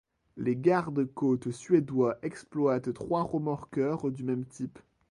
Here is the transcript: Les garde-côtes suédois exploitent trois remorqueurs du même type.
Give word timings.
Les 0.35 0.55
garde-côtes 0.55 1.51
suédois 1.51 2.17
exploitent 2.23 2.91
trois 2.91 3.21
remorqueurs 3.21 4.09
du 4.09 4.23
même 4.23 4.45
type. 4.45 4.79